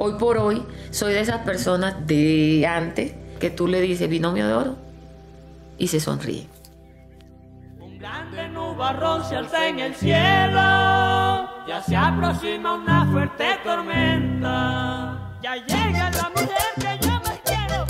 [0.00, 4.52] Hoy por hoy soy de esas personas de antes que tú le dices binomio de
[4.52, 4.76] oro
[5.76, 6.46] y se sonríe.
[7.80, 10.14] Un grande nubarrón se alza en el cielo,
[11.66, 15.36] ya se aproxima una fuerte tormenta.
[15.42, 17.86] Ya llega la mujer que yo más quiero,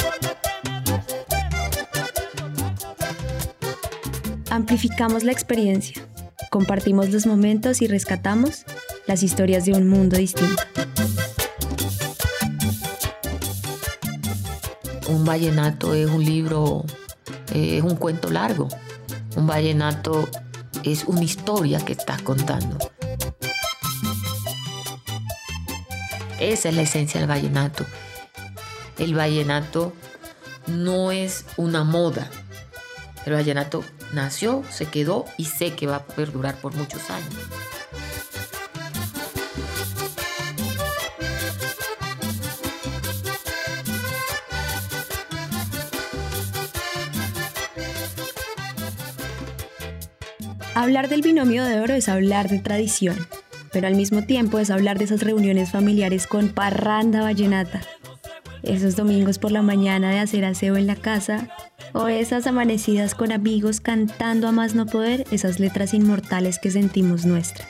[4.50, 6.02] Amplificamos la experiencia,
[6.50, 8.64] compartimos los momentos y rescatamos
[9.06, 10.62] las historias de un mundo distinto.
[15.28, 16.86] Vallenato es un libro,
[17.52, 18.66] eh, es un cuento largo.
[19.36, 20.26] Un vallenato
[20.84, 22.78] es una historia que estás contando.
[26.40, 27.84] Esa es la esencia del vallenato.
[28.98, 29.92] El vallenato
[30.66, 32.30] no es una moda.
[33.26, 37.34] El vallenato nació, se quedó y sé que va a perdurar por muchos años.
[50.88, 53.14] Hablar del binomio de oro es hablar de tradición,
[53.74, 57.82] pero al mismo tiempo es hablar de esas reuniones familiares con parranda vallenata.
[58.62, 61.46] Esos domingos por la mañana de hacer aseo en la casa
[61.92, 67.26] o esas amanecidas con amigos cantando a más no poder esas letras inmortales que sentimos
[67.26, 67.68] nuestras.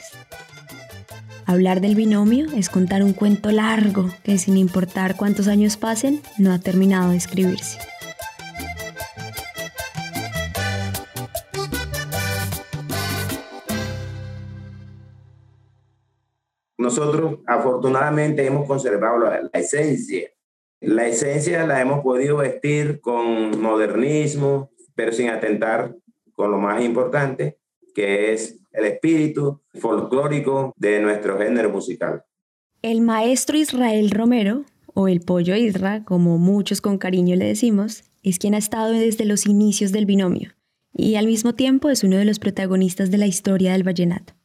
[1.45, 6.53] Hablar del binomio es contar un cuento largo que sin importar cuántos años pasen no
[6.53, 7.79] ha terminado de escribirse.
[16.89, 20.27] Nosotros afortunadamente hemos conservado la, esencia.
[20.81, 25.95] La esencia la hemos podido vestir con modernismo, pero sin atentar
[26.33, 27.59] con lo más importante,
[27.93, 32.23] que es el espíritu folclórico de nuestro género musical.
[32.81, 34.63] El maestro Israel Romero,
[34.95, 39.25] o el pollo Isra, como muchos con cariño le decimos, es quien ha estado desde
[39.25, 40.53] los inicios del binomio
[40.91, 44.38] y al mismo tiempo es uno de los protagonistas de la historia del vallenato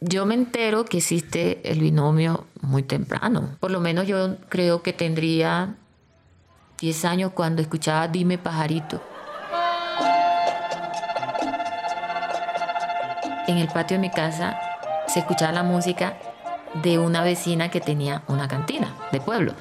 [0.00, 3.56] yo me entero que existe el binomio muy temprano.
[3.60, 5.76] Por lo menos yo creo que tendría
[6.80, 9.00] 10 años cuando escuchaba Dime pajarito.
[13.48, 14.58] En el patio de mi casa
[15.06, 16.18] se escuchaba la música
[16.82, 19.54] de una vecina que tenía una cantina de pueblo.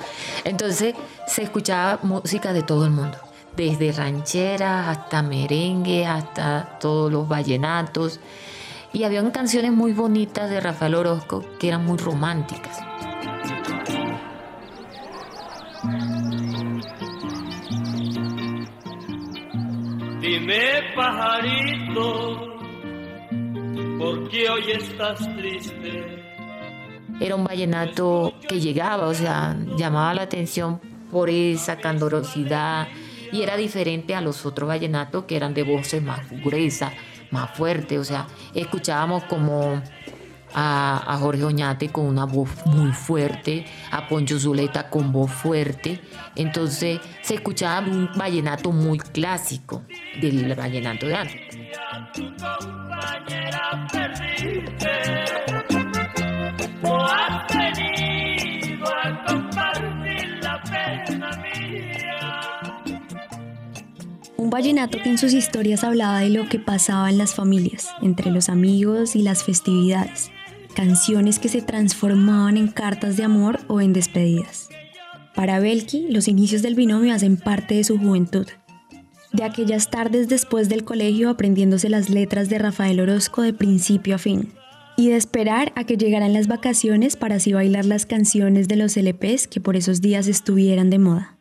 [0.44, 0.96] Entonces
[1.28, 3.18] se escuchaba música de todo el mundo,
[3.56, 8.20] desde rancheras hasta merengue, hasta todos los vallenatos.
[8.96, 12.80] Y habían canciones muy bonitas de Rafael Orozco que eran muy románticas.
[20.22, 22.58] Dime pajarito,
[24.00, 26.24] ¿por qué hoy estás triste?
[27.20, 30.80] Era un vallenato que llegaba, o sea, llamaba la atención
[31.12, 32.88] por esa candorosidad
[33.34, 36.94] y era diferente a los otros vallenatos que eran de voces más gruesas
[37.36, 39.82] más fuerte, o sea, escuchábamos como
[40.56, 46.02] a, Jorge Oñate con una voz muy fuerte, a Poncho Zuleta con voz fuerte,
[46.36, 49.84] entonces se escuchaba un vallenato muy clásico
[50.22, 51.42] del vallenato de antes.
[64.56, 68.48] Vallenato que en sus historias hablaba de lo que pasaba en las familias, entre los
[68.48, 70.32] amigos y las festividades.
[70.74, 74.70] Canciones que se transformaban en cartas de amor o en despedidas.
[75.36, 78.48] Para Belki, los inicios del binomio hacen parte de su juventud.
[79.34, 84.20] De aquellas tardes después del colegio aprendiéndose las letras de Rafael Orozco de principio a
[84.20, 84.54] fin.
[84.96, 88.96] Y de esperar a que llegaran las vacaciones para así bailar las canciones de los
[88.96, 91.35] LPs que por esos días estuvieran de moda.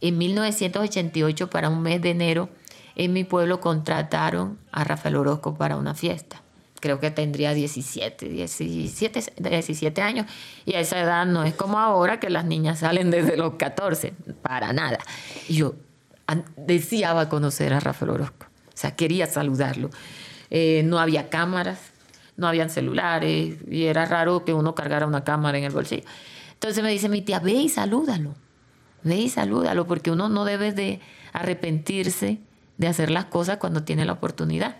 [0.00, 2.48] En 1988, para un mes de enero,
[2.96, 6.42] en mi pueblo contrataron a Rafael Orozco para una fiesta.
[6.80, 10.26] Creo que tendría 17, 17, 17 años.
[10.64, 14.14] Y a esa edad no es como ahora que las niñas salen desde los 14,
[14.42, 14.98] para nada.
[15.48, 15.74] Y yo
[16.56, 18.46] deseaba conocer a Rafael Orozco.
[18.68, 19.90] O sea, quería saludarlo.
[20.48, 21.78] Eh, no había cámaras,
[22.36, 26.04] no habían celulares y era raro que uno cargara una cámara en el bolsillo.
[26.54, 28.34] Entonces me dice mi tía, ve y salúdalo.
[29.02, 31.00] Ve y salúdalo, porque uno no debe de
[31.32, 32.40] arrepentirse
[32.78, 34.76] de hacer las cosas cuando tiene la oportunidad.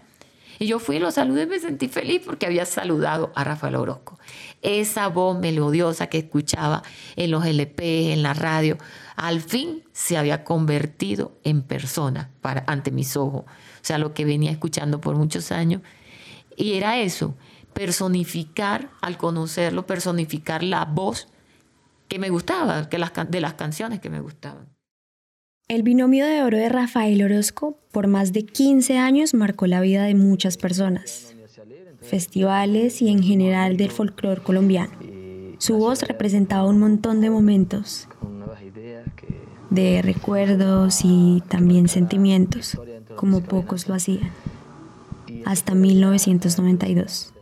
[0.59, 4.19] Y yo fui, lo saludé y me sentí feliz porque había saludado a Rafael Orozco.
[4.61, 6.83] Esa voz melodiosa que escuchaba
[7.17, 8.77] en los LP, en la radio,
[9.17, 13.45] al fin se había convertido en persona para, ante mis ojos.
[13.47, 15.81] O sea, lo que venía escuchando por muchos años.
[16.57, 17.35] Y era eso,
[17.73, 21.29] personificar, al conocerlo, personificar la voz
[22.11, 24.69] que me gustaba, que de las canciones que me gustaban.
[25.69, 30.03] El binomio de oro de Rafael Orozco por más de 15 años marcó la vida
[30.03, 31.37] de muchas personas,
[32.01, 34.91] festivales y en general del folclore colombiano.
[35.59, 38.09] Su voz representaba un montón de momentos,
[39.71, 42.77] de recuerdos y también sentimientos,
[43.15, 44.33] como pocos lo hacían,
[45.45, 47.33] hasta 1992.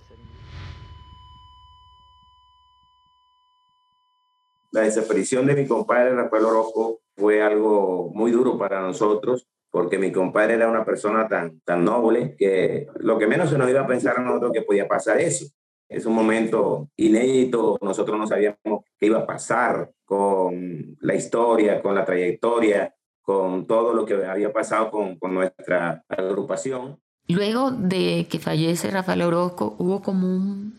[4.71, 10.13] La desaparición de mi compadre Rafael Orozco fue algo muy duro para nosotros porque mi
[10.13, 13.87] compadre era una persona tan, tan noble que lo que menos se nos iba a
[13.87, 15.47] pensar a nosotros que podía pasar eso.
[15.89, 21.95] Es un momento inédito, nosotros no sabíamos qué iba a pasar con la historia, con
[21.95, 26.99] la trayectoria, con todo lo que había pasado con, con nuestra agrupación.
[27.29, 30.79] Luego de que fallece Rafael Orozco, hubo como un,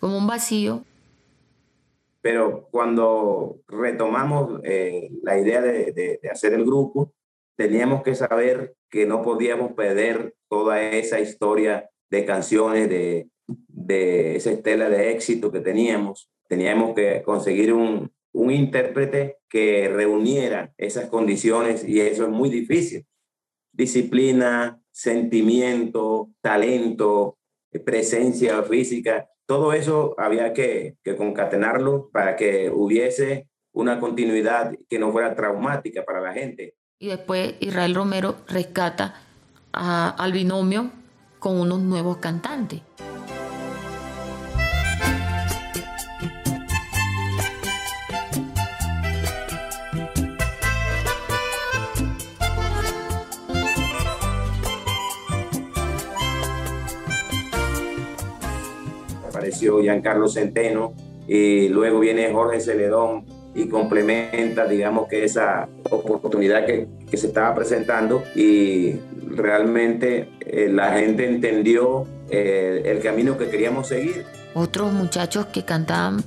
[0.00, 0.82] como un vacío.
[2.22, 7.14] Pero cuando retomamos eh, la idea de, de, de hacer el grupo,
[7.56, 14.50] teníamos que saber que no podíamos perder toda esa historia de canciones, de, de esa
[14.50, 16.30] estela de éxito que teníamos.
[16.48, 23.06] Teníamos que conseguir un, un intérprete que reuniera esas condiciones y eso es muy difícil.
[23.72, 27.38] Disciplina, sentimiento, talento,
[27.84, 35.34] presencia física, todo eso había que, concatenarlo para que hubiese una continuidad que no fuera
[35.34, 36.76] traumática para la gente.
[37.00, 39.22] Y después Israel Romero rescata
[39.72, 40.92] a, al binomio
[41.40, 42.82] con unos nuevos cantantes.
[59.60, 60.94] Apareció Giancarlo Centeno
[61.28, 67.54] y luego viene Jorge Celedón y complementa, digamos, que esa oportunidad que, que se estaba
[67.54, 68.94] presentando y
[69.26, 74.24] realmente eh, la gente entendió eh, el camino que queríamos seguir.
[74.54, 76.24] Otros muchachos que cantaban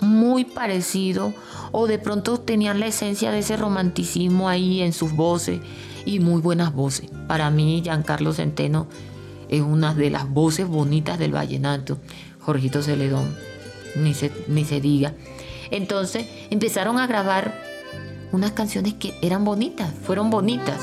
[0.00, 1.32] muy parecido
[1.70, 5.60] o de pronto tenían la esencia de ese romanticismo ahí en sus voces
[6.04, 7.08] y muy buenas voces.
[7.28, 8.88] Para mí, Giancarlo Centeno
[9.56, 11.98] es una de las voces bonitas del vallenato.
[12.40, 13.34] Jorgito Celedón,
[13.96, 15.14] ni se, ni se diga.
[15.70, 17.54] Entonces empezaron a grabar
[18.32, 20.80] unas canciones que eran bonitas, fueron bonitas.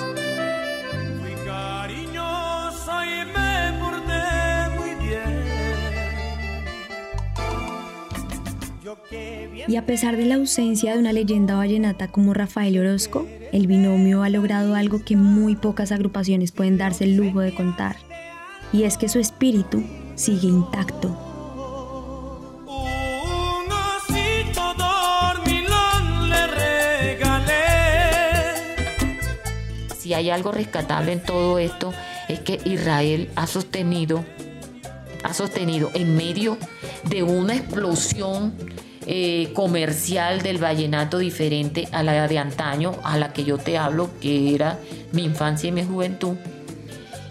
[9.67, 14.23] Y a pesar de la ausencia de una leyenda vallenata como Rafael Orozco, el binomio
[14.23, 18.10] ha losado algo que muy pocas agrupaciones pueden darse el lujo de contar.
[18.73, 19.83] Y es que su espíritu
[20.15, 21.09] sigue intacto.
[22.67, 27.53] Un osito dormilón le regalé.
[29.97, 31.93] Si hay algo rescatable en todo esto
[32.29, 34.23] es que Israel ha sostenido,
[35.23, 36.57] ha sostenido en medio
[37.03, 38.53] de una explosión
[39.05, 44.09] eh, comercial del vallenato diferente a la de antaño, a la que yo te hablo,
[44.21, 44.79] que era
[45.11, 46.37] mi infancia y mi juventud,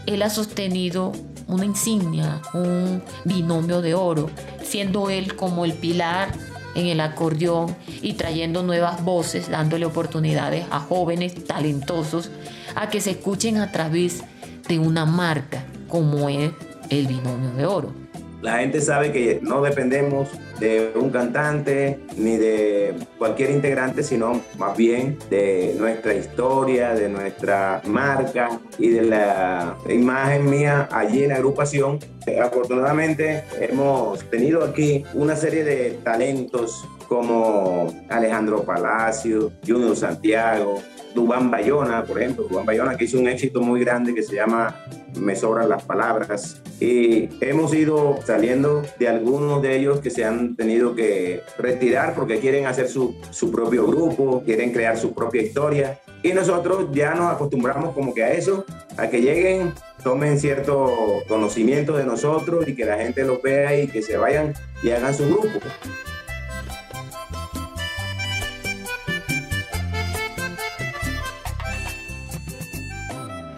[0.07, 1.13] él ha sostenido
[1.51, 4.31] una insignia, un binomio de oro,
[4.63, 6.33] siendo él como el pilar
[6.75, 12.31] en el acordeón y trayendo nuevas voces, dándole oportunidades a jóvenes talentosos
[12.77, 14.23] a que se escuchen a través
[14.69, 16.53] de una marca como es
[16.91, 17.93] el binomio de oro.
[18.41, 20.29] La gente sabe que no dependemos
[20.61, 27.83] de un cantante ni de cualquier integrante, sino más bien de nuestra historia, de nuestra
[27.87, 31.99] marca y de la imagen mía allí en la agrupación.
[32.41, 40.81] Afortunadamente hemos tenido aquí una serie de talentos como Alejandro Palacio, Junior Santiago,
[41.13, 44.77] Dubán Bayona, por ejemplo, Dubán Bayona que hizo un éxito muy grande que se llama
[45.19, 46.63] Me sobran las palabras.
[46.79, 52.39] Y hemos ido saliendo de algunos de ellos que se han tenido que retirar porque
[52.39, 55.99] quieren hacer su, su propio grupo, quieren crear su propia historia.
[56.23, 58.65] Y nosotros ya nos acostumbramos como que a eso,
[58.97, 59.75] a que lleguen,
[60.05, 60.89] tomen cierto
[61.27, 65.13] conocimiento de nosotros y que la gente los vea y que se vayan y hagan
[65.13, 65.59] su grupo.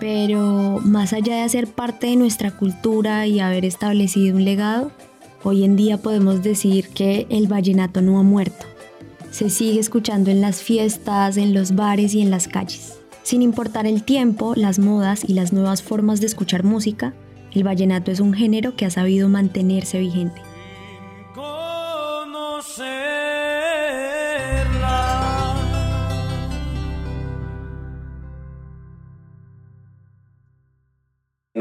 [0.03, 4.91] Pero más allá de hacer parte de nuestra cultura y haber establecido un legado,
[5.45, 8.67] hoy en día podemos decir que el vallenato no ha muerto.
[9.31, 12.99] Se sigue escuchando en las fiestas, en los bares y en las calles.
[13.23, 17.15] Sin importar el tiempo, las modas y las nuevas formas de escuchar música,
[17.53, 20.43] el vallenato es un género que ha sabido mantenerse vigente.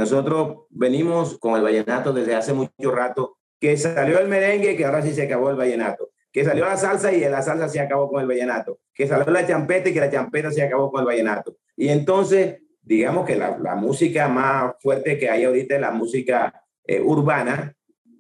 [0.01, 5.03] Nosotros venimos con el vallenato desde hace mucho rato, que salió el merengue, que ahora
[5.03, 8.20] sí se acabó el vallenato, que salió la salsa y la salsa se acabó con
[8.20, 11.55] el vallenato, que salió la champeta y que la champeta se acabó con el vallenato.
[11.77, 16.63] Y entonces, digamos que la, la música más fuerte que hay ahorita es la música
[16.88, 17.75] eh, urbana,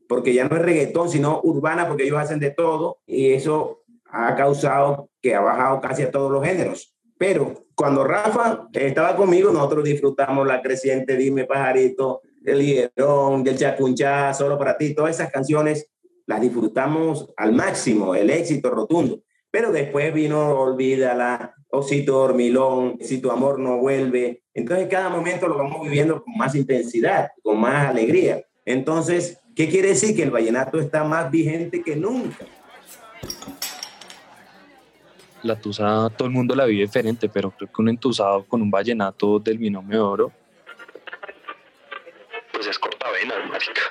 [0.07, 4.35] porque ya no es reggaetón, sino urbana, porque ellos hacen de todo y eso ha
[4.35, 6.90] causado que ha bajado casi a todos los géneros.
[7.21, 14.33] Pero cuando Rafa estaba conmigo, nosotros disfrutamos la creciente Dime Pajarito, el Hierón, del Chacunchá,
[14.33, 15.87] Solo para ti, todas esas canciones
[16.25, 19.21] las disfrutamos al máximo, el éxito rotundo.
[19.51, 24.41] Pero después vino Olvídala, Osito Dormilón, Si tu amor no vuelve.
[24.55, 28.43] Entonces cada momento lo vamos viviendo con más intensidad, con más alegría.
[28.65, 30.15] Entonces, ¿qué quiere decir?
[30.15, 32.47] Que el vallenato está más vigente que nunca
[35.43, 38.71] la tusa todo el mundo la vive diferente, pero creo que un entusado con un
[38.71, 40.31] vallenato del binomio de oro,
[42.53, 43.81] pues es cortavenas, marica.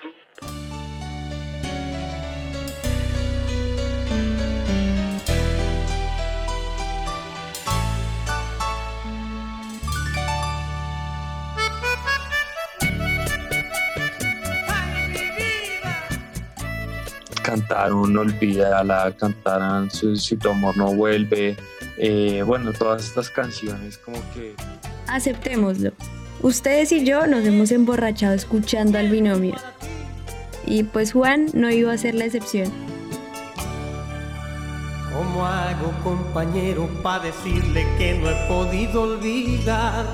[17.50, 21.56] Cantaron Olvídala, cantaron Si tu amor no vuelve,
[21.98, 24.54] eh, bueno, todas estas canciones como que...
[25.08, 25.92] Aceptémoslo.
[26.42, 29.56] Ustedes y yo nos hemos emborrachado escuchando al binomio.
[30.64, 32.70] Y pues Juan no iba a ser la excepción.
[35.12, 40.06] ¿Cómo hago, compañero, para decirle que no he podido olvidar?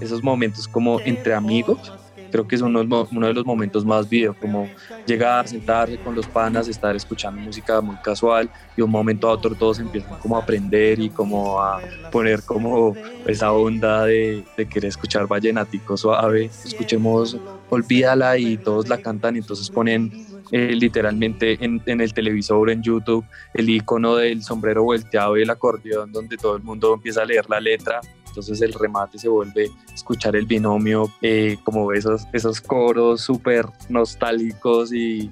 [0.00, 1.90] Esos momentos como entre amigos
[2.30, 4.68] creo que es uno, uno de los momentos más vivos, como
[5.06, 9.54] llegar, sentarse con los panas, estar escuchando música muy casual y un momento a otro
[9.54, 11.80] todos empiezan como a aprender y como a
[12.10, 12.94] poner como
[13.26, 17.36] esa onda de, de querer escuchar vallenatico suave, escuchemos
[17.68, 20.12] Olvídala y todos la cantan y entonces ponen
[20.52, 25.50] eh, literalmente en, en, el televisor, en YouTube, el icono del sombrero volteado y el
[25.50, 28.00] acordeón donde todo el mundo empieza a leer la letra
[28.36, 34.92] entonces el remate se vuelve escuchar el binomio, eh, como esos, esos coros súper nostálgicos
[34.92, 35.30] y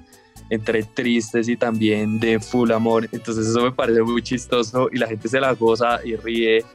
[0.49, 3.07] entre tristes y también de full amor.
[3.11, 6.65] Entonces eso me parece muy chistoso y la gente se la goza y ríe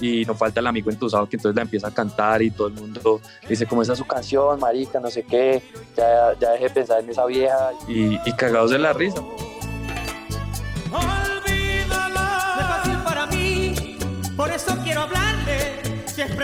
[0.00, 2.74] y no falta el amigo entusado que entonces la empieza a cantar y todo el
[2.74, 5.62] mundo dice como esa es su canción, marica, no sé qué,
[5.94, 9.22] ya, ya deje de pensar en esa vieja y, y cagados de la risa.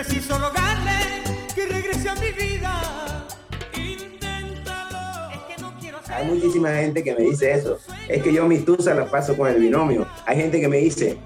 [0.02, 1.22] Preciso rogarle,
[1.54, 3.26] que regrese a mi vida.
[3.74, 5.30] Inténtalo.
[5.32, 7.78] Es que no quiero Hay muchísima gente que me dice eso.
[8.08, 10.06] Es que yo mi tusa la paso con el binomio.
[10.26, 11.18] Hay gente que me dice,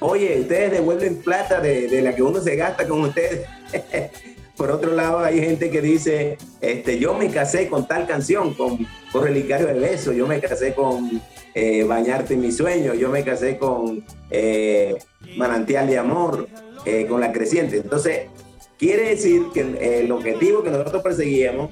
[0.00, 3.46] oye, ustedes devuelven plata de, de la que uno se gasta con ustedes.
[4.56, 8.86] Por otro lado, hay gente que dice, este, yo me casé con tal canción, con,
[9.12, 11.22] con Relicario de Beso, yo me casé con
[11.54, 14.96] eh, Bañarte en mi sueño, yo me casé con eh,
[15.36, 16.48] Manantial de Amor,
[16.84, 17.76] eh, con La Creciente.
[17.76, 18.28] Entonces,
[18.78, 21.70] quiere decir que el objetivo que nosotros perseguíamos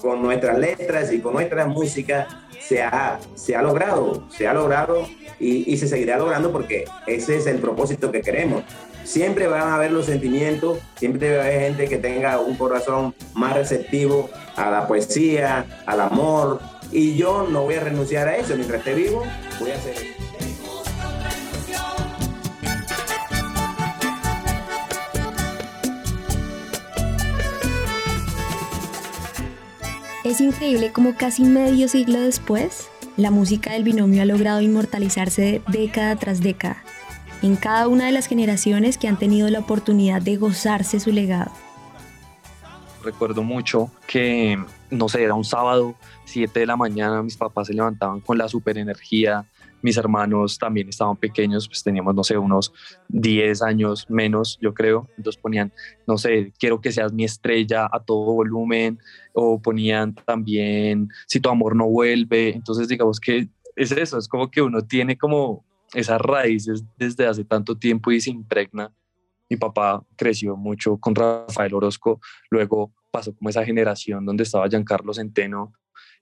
[0.00, 5.06] con nuestras letras y con nuestra música se ha, se ha logrado, se ha logrado
[5.38, 8.64] y, y se seguirá logrando porque ese es el propósito que queremos.
[9.04, 13.54] Siempre van a haber los sentimientos, siempre debe haber gente que tenga un corazón más
[13.54, 16.60] receptivo a la poesía, al amor,
[16.94, 18.54] y yo no voy a renunciar a eso.
[18.54, 19.24] Mientras esté vivo,
[19.58, 20.04] voy a hacer eso.
[30.22, 36.16] Es increíble como casi medio siglo después, la música del binomio ha logrado inmortalizarse década
[36.16, 36.82] tras década,
[37.42, 41.52] en cada una de las generaciones que han tenido la oportunidad de gozarse su legado.
[43.04, 44.58] Recuerdo mucho que,
[44.94, 48.48] no sé, era un sábado, 7 de la mañana, mis papás se levantaban con la
[48.48, 49.46] super energía,
[49.82, 52.72] mis hermanos también estaban pequeños, pues teníamos, no sé, unos
[53.08, 55.10] 10 años menos, yo creo.
[55.18, 55.72] Entonces ponían,
[56.06, 58.98] no sé, quiero que seas mi estrella a todo volumen,
[59.34, 62.54] o ponían también, si tu amor no vuelve.
[62.54, 67.44] Entonces, digamos que es eso, es como que uno tiene como esas raíces desde hace
[67.44, 68.90] tanto tiempo y se impregna.
[69.50, 75.14] Mi papá creció mucho con Rafael Orozco, luego pasó como esa generación donde estaba Giancarlo
[75.14, 75.72] Centeno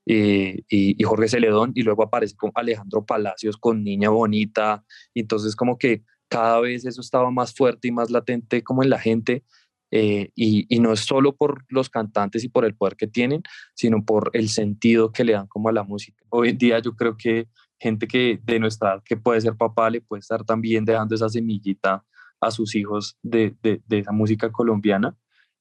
[0.04, 4.84] y, Jorge Celedón, y luego aparece Alejandro Palacios con Niña Bonita,
[5.14, 8.98] entonces como que cada vez eso estaba más fuerte y más latente como en la
[8.98, 9.42] gente,
[9.90, 13.42] eh, y, no es solo por los cantantes y por el poder que tienen,
[13.74, 16.22] sino por el sentido que le dan como a la música.
[16.28, 19.88] Hoy en día yo creo que gente que de nuestra edad, que puede ser papá,
[19.88, 22.04] le puede estar también dejando esa semillita
[22.38, 25.16] a sus hijos de, de esa música colombiana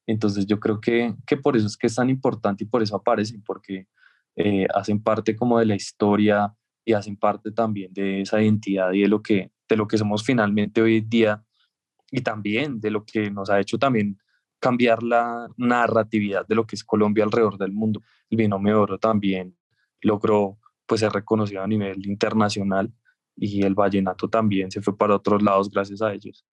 [0.07, 2.95] Entonces yo creo que, que por eso es que es tan importante y por eso
[2.95, 3.87] aparecen, porque
[4.35, 6.53] eh, hacen parte como de la historia
[6.85, 10.23] y hacen parte también de esa identidad y de lo que, de lo que somos
[10.23, 11.43] finalmente hoy en día
[12.11, 14.17] y también de lo que nos ha hecho también
[14.59, 18.01] cambiar la narratividad de lo que es Colombia alrededor del mundo.
[18.29, 19.57] El binomio de oro también
[20.01, 22.93] logró pues ser reconocido a nivel internacional
[23.35, 26.45] y el vallenato también se fue para otros lados gracias a ellos.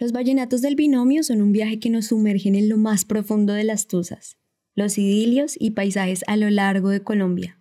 [0.00, 3.64] Los vallenatos del binomio son un viaje que nos sumergen en lo más profundo de
[3.64, 4.36] las Tuzas,
[4.76, 7.60] los idilios y paisajes a lo largo de Colombia.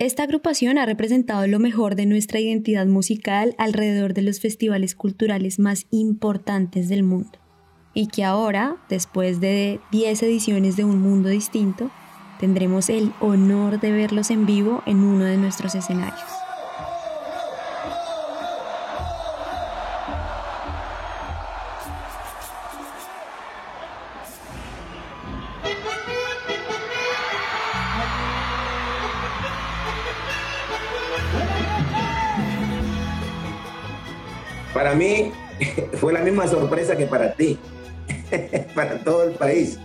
[0.00, 5.60] Esta agrupación ha representado lo mejor de nuestra identidad musical alrededor de los festivales culturales
[5.60, 7.38] más importantes del mundo,
[7.94, 11.92] y que ahora, después de 10 ediciones de Un Mundo Distinto,
[12.40, 16.41] tendremos el honor de verlos en vivo en uno de nuestros escenarios.
[36.42, 37.58] Misma sorpresa que para ti,
[38.74, 39.78] para todo el país.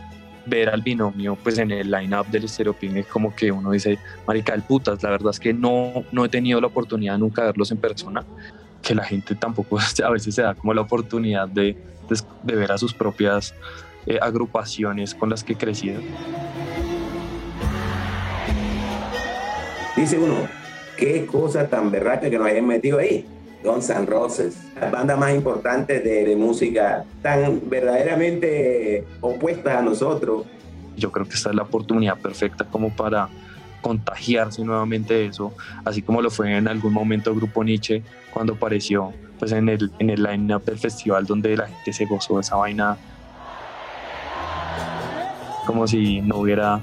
[0.46, 4.54] Ver al binomio pues en el line-up del Stereo es como que uno dice, marica
[4.54, 7.72] del putas, la verdad es que no, no he tenido la oportunidad nunca de verlos
[7.72, 8.24] en persona,
[8.82, 11.78] que la gente tampoco a veces se da como la oportunidad de,
[12.44, 13.54] de, ver a sus propias
[14.06, 16.04] eh, agrupaciones con las que crecieron.
[19.98, 20.48] Dice uno,
[20.96, 23.26] qué cosa tan berraca que nos hayan metido ahí
[23.68, 30.46] Guns N' Roses, las bandas más importantes de, música, tan verdaderamente opuestas a nosotros.
[30.96, 33.30] Yo creo que esta es la oportunidad perfecta como para
[33.82, 35.54] contagiarse nuevamente de eso,
[35.86, 40.10] así como lo fue en algún momento Grupo Nietzsche cuando apareció pues en el, en
[40.10, 42.98] el line-up del festival donde la gente se gozó de esa vaina
[45.68, 46.82] como si no hubiera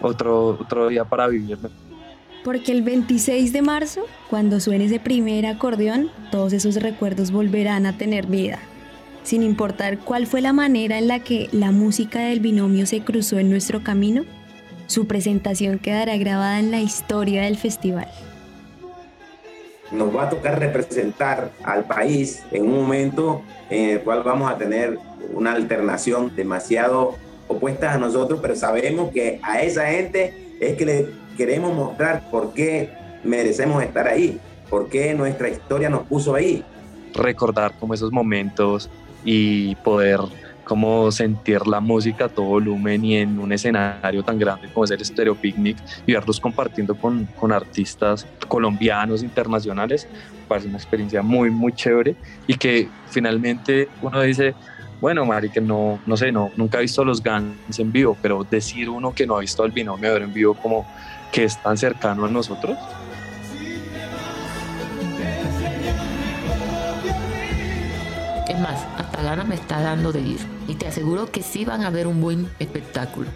[0.00, 1.58] otro, otro día para vivir
[2.44, 7.96] porque el 26 de marzo, cuando suene ese primer acordeón, todos esos recuerdos volverán a
[7.96, 8.58] tener vida.
[9.22, 13.38] Sin importar cuál fue la manera en la que la música del binomio se cruzó
[13.38, 14.24] en nuestro camino,
[14.86, 18.08] su presentación quedará grabada en la historia del festival.
[19.90, 24.58] Nos va a tocar representar al país en un momento en el cual vamos a
[24.58, 24.98] tener
[25.32, 27.16] una alternación demasiado
[27.48, 32.52] opuesta a nosotros, pero sabemos que a esa gente es que le queremos mostrar por
[32.52, 32.90] qué
[33.22, 36.64] merecemos estar ahí, por qué nuestra historia nos puso ahí.
[37.14, 38.90] Recordar como esos momentos
[39.24, 40.20] y poder
[40.64, 44.90] como sentir la música a todo volumen y en un escenario tan grande como es
[44.90, 50.08] el Stereo Picnic y verlos compartiendo con, con artistas colombianos, internacionales,
[50.48, 52.16] parece una experiencia muy, muy chévere
[52.46, 54.54] y que finalmente uno dice,
[55.00, 58.44] bueno, Mari, que no, no sé, no, nunca he visto los Guns en vivo, pero
[58.44, 60.86] decir uno que no ha visto al binomio en vivo como
[61.34, 62.78] que es tan cercano a nosotros?
[68.48, 70.38] Es más, hasta gana me está dando de ir.
[70.68, 73.28] Y te aseguro que sí van a ver un buen espectáculo.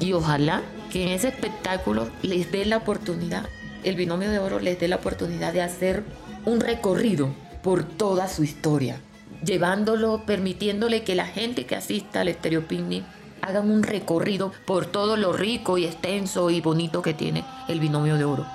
[0.00, 3.44] Y ojalá que en ese espectáculo les dé la oportunidad,
[3.84, 6.02] el binomio de oro les dé la oportunidad de hacer
[6.46, 9.00] un recorrido por toda su historia,
[9.44, 13.04] llevándolo, permitiéndole que la gente que asista al Estéreo Picnic
[13.44, 18.16] hagan un recorrido por todo lo rico y extenso y bonito que tiene el binomio
[18.16, 18.46] de oro.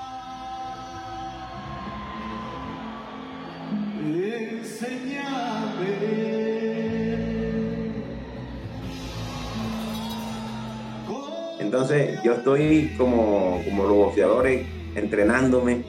[11.60, 15.84] Entonces yo estoy como, como los boxeadores entrenándome,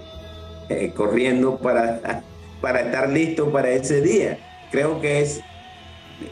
[0.68, 2.22] eh, corriendo para,
[2.60, 4.38] para estar listo para ese día.
[4.70, 5.40] Creo que es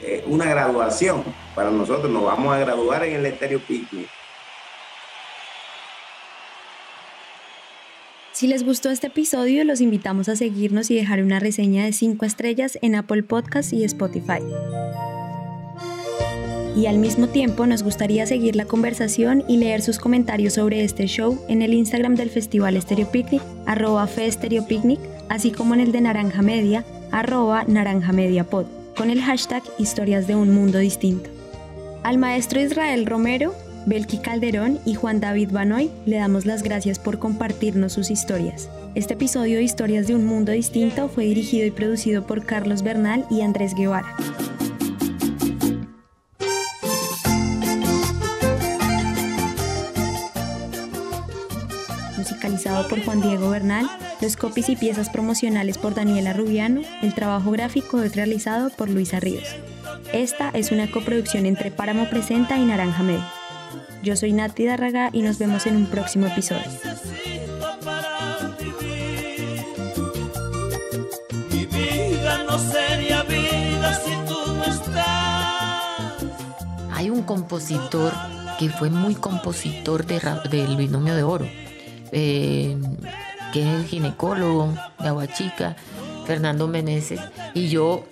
[0.02, 1.24] eh, una graduación
[1.54, 2.10] para nosotros.
[2.10, 4.08] Nos vamos a graduar en el Estéreo Picnic.
[8.32, 12.24] Si les gustó este episodio, los invitamos a seguirnos y dejar una reseña de 5
[12.24, 14.38] estrellas en Apple Podcast y Spotify.
[16.76, 21.06] Y al mismo tiempo nos gustaría seguir la conversación y leer sus comentarios sobre este
[21.08, 24.30] show en el Instagram del Festival Estéreo Picnic, arroba Fe
[24.68, 29.62] Picnic, así como en el de Naranja Media, arroba Naranja Media Pod con el hashtag
[29.78, 31.30] Historias de un Mundo Distinto.
[32.02, 33.54] Al maestro Israel Romero,
[33.86, 38.68] Belki Calderón y Juan David Banoy le damos las gracias por compartirnos sus historias.
[38.96, 43.24] Este episodio de Historias de un Mundo Distinto fue dirigido y producido por Carlos Bernal
[43.30, 44.16] y Andrés Guevara.
[52.16, 53.88] musicalizado por Juan Diego Bernal,
[54.20, 59.20] los copies y piezas promocionales por Daniela Rubiano, el trabajo gráfico es realizado por Luisa
[59.20, 59.44] Ríos.
[60.12, 63.32] Esta es una coproducción entre Páramo Presenta y Naranja Media.
[64.02, 66.64] Yo soy Nati Darraga y nos vemos en un próximo episodio.
[71.50, 76.24] Mi vida no sería vida si tú no estás.
[76.92, 78.12] Hay un compositor
[78.58, 81.46] que fue muy compositor de del binomio de oro,
[82.10, 82.76] eh,
[83.52, 85.76] que es ginecólogo de Aguachica,
[86.26, 87.20] Fernando Meneses,
[87.54, 88.04] y yo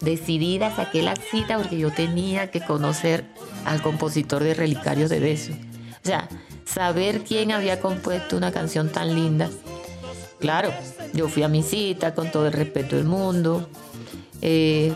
[0.00, 3.24] decidida saqué la cita porque yo tenía que conocer
[3.64, 5.56] al compositor de Relicarios de Besos.
[6.02, 6.28] O sea,
[6.64, 9.50] saber quién había compuesto una canción tan linda.
[10.38, 10.72] Claro,
[11.12, 13.68] yo fui a mi cita con todo el respeto del mundo.
[14.42, 14.94] eh,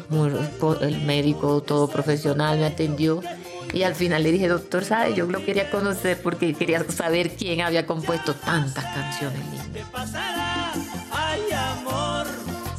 [0.81, 3.20] el médico, todo profesional, me atendió.
[3.72, 5.14] Y al final le dije, doctor, ¿sabe?
[5.14, 10.14] Yo lo quería conocer porque quería saber quién había compuesto tantas canciones lindas.
[11.11, 12.27] Ay, amor,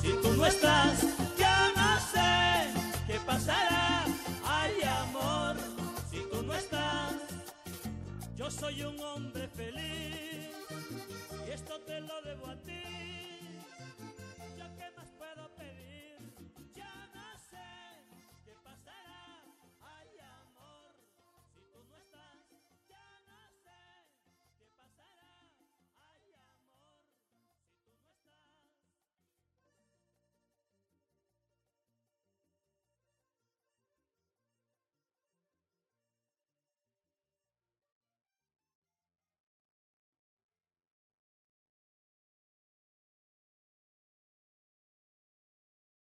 [0.01, 1.01] si tú no estás,
[1.37, 2.69] ya no sé.
[3.07, 4.05] ¿Qué pasará?
[4.45, 5.55] Ay, amor,
[6.09, 7.13] si tú no estás.
[8.35, 10.49] Yo soy un hombre feliz
[11.47, 12.94] y esto te lo debo a ti.